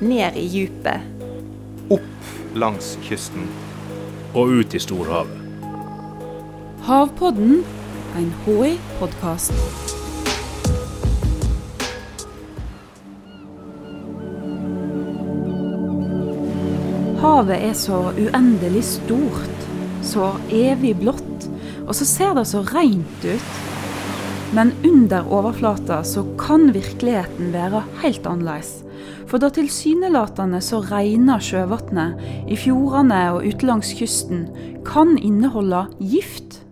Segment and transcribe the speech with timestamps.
[0.00, 1.00] ned i djupet.
[1.88, 3.48] Opp langs kysten.
[4.34, 5.34] Og ut i storhavet.
[6.88, 7.64] Havpodden,
[8.16, 9.52] en HI-podkast.
[17.18, 19.64] Havet er så uendelig stort,
[20.06, 21.48] så evig blått,
[21.84, 23.54] og så ser det så rent ut.
[24.54, 28.78] Men under overflata så kan virkeligheten være helt annerledes.
[29.28, 34.46] For da tilsynelatende så rene sjøvannet i fjordene og utenlangs kysten
[34.88, 36.62] kan inneholde gift.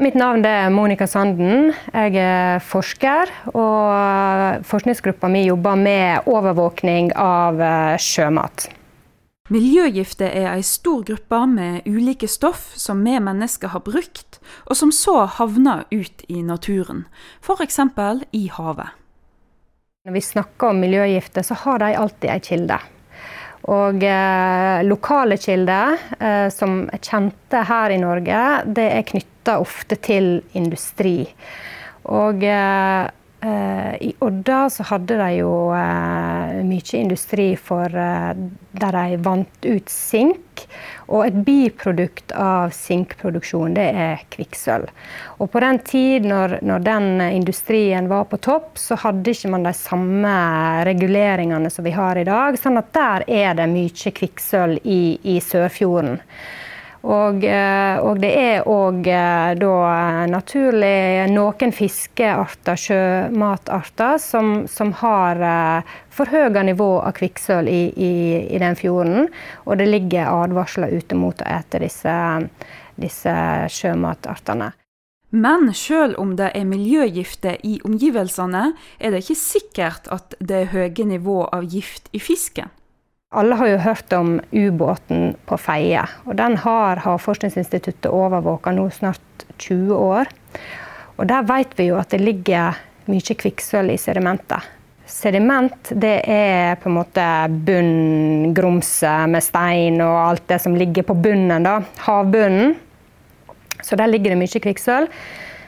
[0.00, 1.74] Mitt navn er Monica Sanden.
[1.92, 8.70] Jeg er forsker, og forskningsgruppa mi jobber med overvåkning av eh, sjømat.
[9.52, 14.94] Miljøgifter er ei stor gruppe med ulike stoff som vi mennesker har brukt, og som
[14.94, 17.04] så havner ut i naturen,
[17.44, 17.82] f.eks.
[18.32, 18.99] i havet.
[20.08, 22.76] Når vi snakker om miljøgifter, så har de alltid ei kilde.
[23.68, 29.98] Og eh, lokale kilder eh, som er kjente her i Norge, det er knytta ofte
[30.00, 31.26] til industri.
[32.16, 33.10] Og eh,
[34.00, 38.34] i Odda så hadde de jo eh, mye industri for eh,
[38.76, 40.66] der de vant ut sink.
[41.08, 44.92] Og et biprodukt av sinkproduksjon, det er kvikksølv.
[45.40, 49.64] Og på den tid når, når, den industrien var på topp, så hadde ikke man
[49.66, 50.34] de samme
[50.86, 52.60] reguleringene som vi har i dag.
[52.60, 56.20] Sånn at der er det mye kvikksølv i, i Sørfjorden.
[57.00, 59.76] Og, eh, og, det er òg eh, da
[60.28, 68.12] naturlig noen fiskearter, sjømatarter, som, som har eh, for høye nivå av kvikksølv i, i,
[68.52, 69.30] i, den fjorden.
[69.64, 72.12] Og det ligger advarsler ute mot å ete disse,
[73.00, 73.36] disse
[73.72, 74.74] sjømatartene.
[75.30, 80.72] Men selv om det er miljøgifter i omgivelsene, er det ikke sikkert at det er
[80.74, 82.68] høye nivå av gift i fisken.
[83.30, 86.02] Alle har jo hørt om ubåten på Feie.
[86.26, 90.30] og Den har Havforskningsinstituttet overvåka nå snart 20 år.
[91.16, 92.74] Og Der vet vi jo at det ligger
[93.06, 94.66] mye kvikksølv i sedimentet.
[95.06, 97.26] Sediment det er på en måte
[97.68, 101.62] bunngrumset med stein og alt det som ligger på bunnen.
[101.62, 102.74] da, Havbunnen.
[103.80, 105.06] Så der ligger det mye kvikksølv.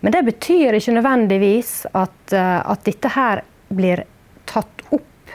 [0.00, 3.42] Men det betyr ikke nødvendigvis at, eh, at dette her
[3.72, 4.04] blir
[4.44, 5.32] tatt opp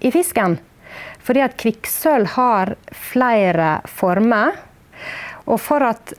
[0.00, 0.58] i fisken.
[1.24, 4.58] Fordi at kvikksølv har flere former.
[5.48, 6.12] Og for at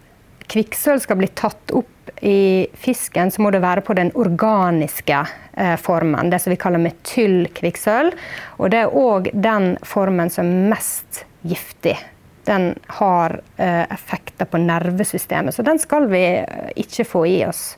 [0.50, 5.22] kvikksølv skal bli tatt opp i fisken, så må det være på den organiske
[5.54, 6.30] eh, formen.
[6.30, 8.18] Det som vi kaller metylkvikksølv.
[8.58, 11.98] Og det er òg den formen som er mest giftig.
[12.46, 17.74] Den har eh, effekter på nervesystemet, så den skal vi eh, ikke få i oss.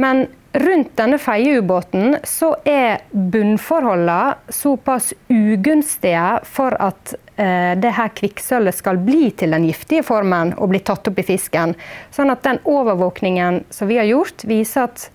[0.00, 8.78] Men rundt denne feieubåten så er bunnforholdene såpass ugunstige for at eh, det her kvikksølvet
[8.78, 11.74] skal bli til den giftige formen og bli tatt opp i fisken.
[12.14, 15.08] Sånn at den overvåkningen som vi har gjort, viser at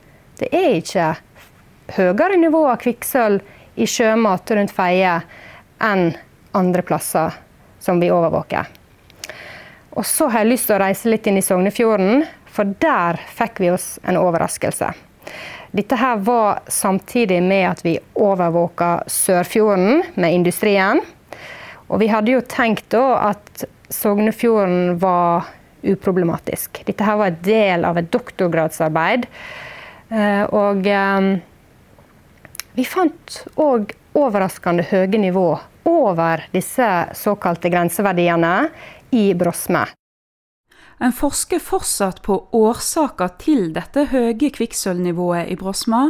[0.43, 1.07] det er ikke
[1.95, 5.21] høyere nivå av kvikksølv i sjømat rundt Feie
[5.79, 6.09] enn
[6.51, 7.39] andre plasser
[7.79, 8.67] som vi overvåker.
[9.95, 13.63] Og så har jeg lyst til å reise litt inn i Sognefjorden, for der fikk
[13.63, 14.91] vi oss en overraskelse.
[15.71, 21.01] Dette her var samtidig med at vi overvåka Sørfjorden med industrien.
[21.89, 25.49] Og vi hadde jo tenkt da at Sognefjorden var
[25.81, 26.81] uproblematisk.
[26.85, 29.25] Dette her var en del av et doktorgradsarbeid.
[30.09, 31.29] Eh, og eh,
[32.77, 35.47] vi fant òg overraskende høye nivå
[35.89, 38.53] over disse såkalte grenseverdiene
[39.15, 39.85] i Brosme.
[40.99, 46.09] En forsker fortsatt på årsaker til dette høye kvikksølvnivået i Brosma,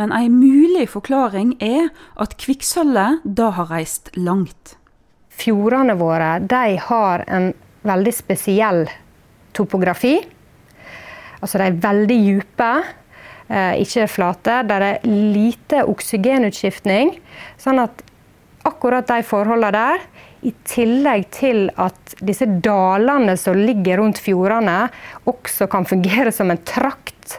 [0.00, 4.78] men en mulig forklaring er at kvikksølvet da har reist langt.
[5.28, 6.38] Fjordene våre
[6.88, 7.52] har en
[7.84, 8.86] veldig spesiell
[9.56, 10.16] topografi.
[11.40, 12.72] Altså de er veldig dype,
[13.48, 14.62] eh, ikke flate.
[14.68, 15.06] Der det er
[15.36, 17.18] lite oksygenutskiftning.
[17.58, 18.02] Sånn at
[18.64, 20.00] akkurat de forholdene der
[20.40, 24.88] i tillegg til at disse dalene som ligger rundt fjordene,
[25.28, 27.38] også kan fungere som en trakt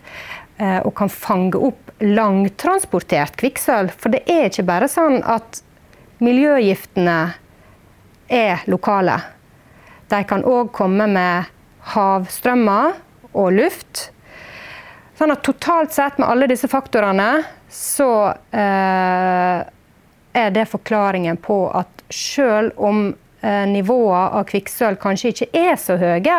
[0.58, 3.94] eh, og kan fange opp langtransportert kvikksølv.
[3.98, 5.62] For det er ikke bare sånn at
[6.22, 7.20] miljøgiftene
[8.32, 9.18] er lokale.
[10.12, 11.50] De kan òg komme med
[11.94, 12.98] havstrømmer
[13.32, 14.10] og luft.
[15.18, 18.12] Sånn at totalt sett med alle disse faktorene så
[18.52, 19.62] eh,
[20.34, 23.10] er det forklaringen på at selv om
[23.42, 26.38] eh, nivået av kvikksølv kanskje ikke er så høye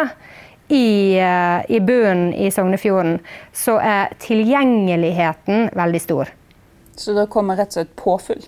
[0.73, 3.19] i, eh, i bunnen i Sognefjorden,
[3.53, 6.33] så er tilgjengeligheten veldig stor.
[6.97, 8.45] Så da kommer rett og slett påfyll?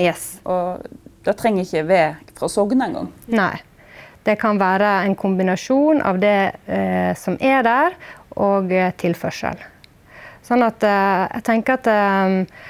[0.00, 0.40] Yes.
[0.48, 0.86] Og
[1.26, 3.10] det trenger ikke ved fra Sogne engang.
[3.30, 3.56] Nei.
[4.24, 7.96] Det kan være en kombinasjon av det eh, som er der,
[8.36, 9.60] og eh, tilførsel.
[10.44, 12.60] Sånn at eh, jeg tenker at eh,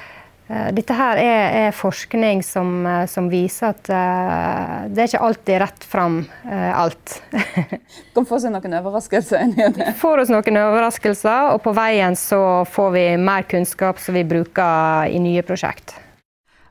[0.75, 3.91] dette her er, er forskning som, eh, som, viser at
[4.91, 6.19] det er ikke alltid rett fram
[6.51, 7.17] alt.
[8.15, 9.93] kan få seg noen overraskelser det.
[10.01, 15.11] Får oss noen overraskelser, og på veien så får vi mer kunnskap som vi bruker
[15.11, 15.95] i nye prosjekt.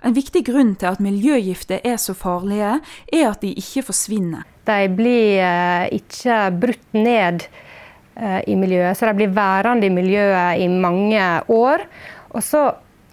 [0.00, 2.78] En viktig grunn til at miljøgifter er så farlige,
[3.12, 4.46] er at de ikke forsvinner.
[4.68, 7.44] De blir uh, ikke brutt ned
[8.16, 11.84] eh, i miljøet, så de blir værende i miljøet i mange år.
[12.32, 12.64] Og så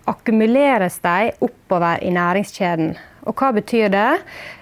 [0.07, 2.95] akkumuleres de oppover i næringskjeden.
[3.27, 4.09] Og hva betyr det?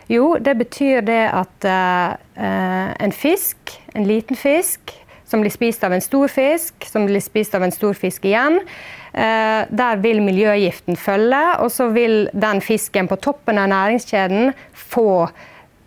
[0.09, 4.93] Jo, det betyr det at uh, en fisk, en liten fisk,
[5.25, 8.59] som blir spist av en stor fisk, som blir spist av en stor fisk igjen,
[8.61, 15.27] uh, der vil miljøgiften følge, og så vil den fisken på toppen av næringskjeden få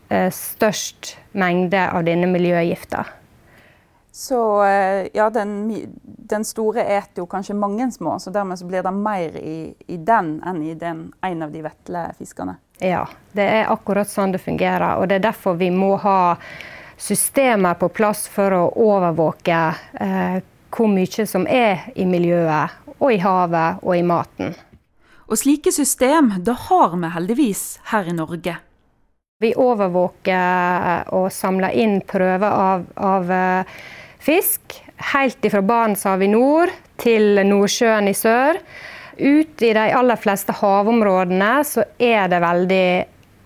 [0.08, 3.02] Eh, størst mengde av denne miljøgifta.
[4.18, 8.82] Så eh, ja, den, den, store eter jo kanskje mange små, så dermed så blir
[8.82, 12.56] det mer i, i den enn i den, en av de vetle fiskene?
[12.82, 13.04] Ja,
[13.38, 14.98] det er akkurat sånn det fungerer.
[14.98, 16.34] Og det er derfor vi må ha
[16.98, 19.60] systemer på plass for å overvåke
[20.02, 20.40] eh,
[20.74, 24.50] hvor mye som er i miljøet, og i havet og i maten.
[25.30, 27.62] Og slike system det har vi heldigvis
[27.92, 28.56] her i Norge.
[29.38, 33.78] Vi overvåker og samler inn prøver av, av eh,
[34.22, 34.78] fisk.
[35.12, 38.58] Helt fra Barentshavet i nord til Nordsjøen i sør.
[39.18, 42.90] Ut i de aller fleste havområdene så er det veldig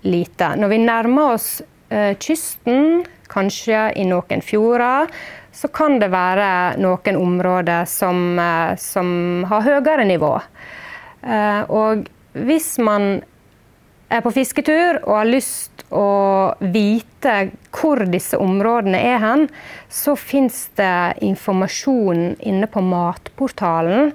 [0.08, 0.54] lite.
[0.58, 1.50] Når vi nærmer oss
[1.92, 5.08] eh, kysten, kanskje i noen fjorder,
[5.52, 10.34] så kan det være noen områder som, eh, som har høyere nivå.
[11.22, 13.22] Eh, og hvis man
[14.12, 17.34] er på fisketur og har lyst å vite
[17.72, 19.46] hvor disse områdene er hen,
[19.88, 24.12] så fins det informasjon inne på Matportalen.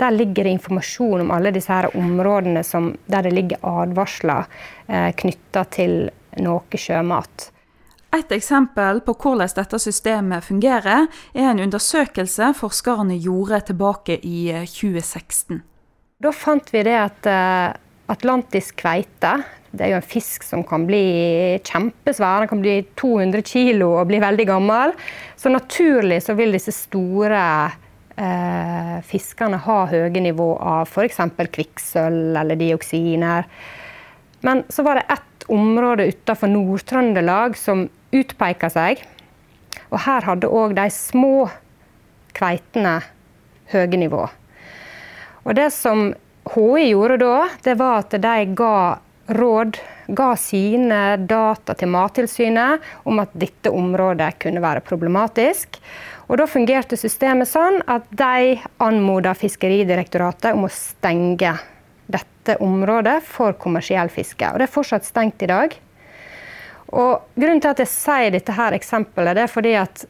[0.00, 4.46] Der ligger det informasjon om alle disse her områdene som, der det ligger advarsler
[4.88, 5.96] eh, knytta til
[6.40, 7.50] noe sjømat.
[8.16, 15.60] Et eksempel på hvordan dette systemet fungerer, er en undersøkelse forskerne gjorde tilbake i 2016.
[15.60, 15.66] Eh,
[16.20, 17.76] da fant vi det at eh,
[18.10, 19.36] Atlantisk kveite.
[19.70, 21.02] Det er jo en fisk som kan bli
[21.62, 22.42] kjempesvær.
[22.42, 24.94] Den kan bli 200 kg og bli veldig gammel.
[25.38, 27.42] Så naturlig så vil disse store
[28.18, 31.22] eh, fiskene ha høye nivå av f.eks.
[31.54, 33.46] kvikksølv eller dioksiner.
[34.42, 39.04] Men så var det ett område utenfor Nord-Trøndelag som utpeka seg.
[39.90, 41.46] Og her hadde òg de små
[42.34, 42.98] kveitene
[43.70, 44.26] høye nivå.
[45.46, 46.10] Og det som
[46.44, 48.98] HI gjorde da, det var at de ga
[49.30, 49.76] råd,
[50.06, 55.78] ga sine data til Mattilsynet om at dette området kunne være problematisk.
[56.30, 61.56] Og Da fungerte systemet sånn at de anmoda Fiskeridirektoratet om å stenge
[62.10, 64.46] dette området for kommersiell fiske.
[64.50, 65.74] Og Det er fortsatt stengt i dag.
[66.90, 70.04] Og Grunnen til at jeg sier dette her eksempelet, det er fordi at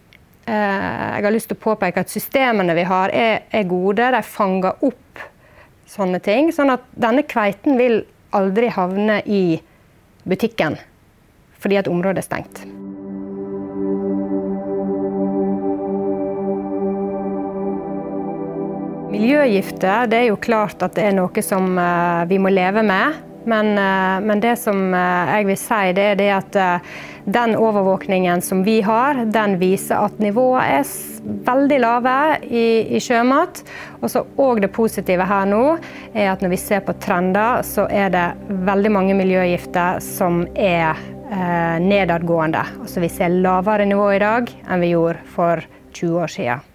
[0.46, 4.12] eh, jeg har lyst til å påpeke at systemene vi har, er, er gode.
[4.12, 5.24] De fanger opp
[5.90, 6.52] sånne ting.
[6.54, 8.02] Sånn at denne kveiten vil
[8.36, 9.60] aldri havne i
[10.28, 10.78] butikken
[11.60, 12.62] fordi at området er stengt.
[19.10, 23.18] Miljøgifter det er jo klart at det er noe som eh, vi må leve med.
[23.50, 26.92] Men, eh, men, det som eh, jeg vil si, det er det at eh,
[27.24, 30.92] den overvåkningen som vi har, den viser at nivået er
[31.46, 32.14] veldig lave
[32.46, 32.66] i,
[32.96, 33.62] i sjømat.
[34.00, 35.64] Og det positive her nå
[36.14, 38.26] er at når vi ser på trender, så er det
[38.70, 42.64] veldig mange miljøgifter som er eh, nedadgående.
[42.80, 46.69] Altså vi ser lavere nivå i dag enn vi gjorde for 20 år siden.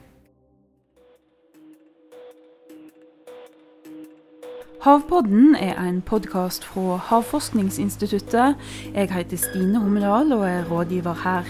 [4.86, 8.56] Havpodden er en podkast fra Havforskningsinstituttet.
[8.94, 11.50] Jeg heter Stine Humedal og er rådgiver her.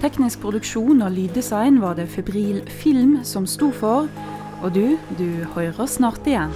[0.00, 4.06] Teknisk produksjon og lyddesign var det Febril Film som sto for.
[4.62, 5.26] Og du, du
[5.56, 6.54] hører snart igjen.